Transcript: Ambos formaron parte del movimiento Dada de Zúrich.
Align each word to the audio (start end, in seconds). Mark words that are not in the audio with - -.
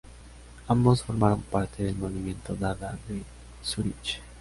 Ambos 0.67 1.03
formaron 1.03 1.43
parte 1.43 1.83
del 1.83 1.95
movimiento 1.95 2.55
Dada 2.55 2.97
de 3.07 3.21
Zúrich. 3.63 4.19